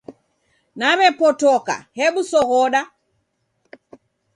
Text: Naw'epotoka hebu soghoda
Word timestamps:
Naw'epotoka 0.79 1.75
hebu 1.97 2.21
soghoda 2.31 2.81